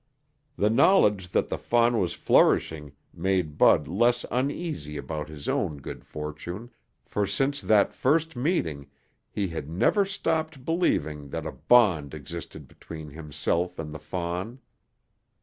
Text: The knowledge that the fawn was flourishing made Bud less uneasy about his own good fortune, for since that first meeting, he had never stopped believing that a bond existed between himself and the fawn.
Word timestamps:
The 0.57 0.71
knowledge 0.71 1.29
that 1.29 1.49
the 1.49 1.59
fawn 1.59 1.99
was 1.99 2.13
flourishing 2.13 2.93
made 3.13 3.59
Bud 3.59 3.87
less 3.87 4.25
uneasy 4.31 4.97
about 4.97 5.29
his 5.29 5.47
own 5.47 5.77
good 5.77 6.03
fortune, 6.03 6.71
for 7.05 7.27
since 7.27 7.61
that 7.61 7.93
first 7.93 8.35
meeting, 8.35 8.87
he 9.29 9.49
had 9.49 9.69
never 9.69 10.03
stopped 10.03 10.65
believing 10.65 11.29
that 11.29 11.45
a 11.45 11.51
bond 11.51 12.15
existed 12.15 12.67
between 12.67 13.11
himself 13.11 13.77
and 13.77 13.93
the 13.93 13.99
fawn. 13.99 14.57